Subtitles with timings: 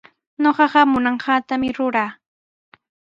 [0.43, 2.09] Ñuqaqa munanqaatami ruraa.